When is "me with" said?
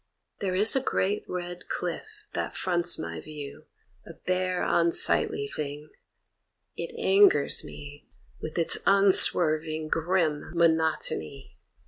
7.63-8.57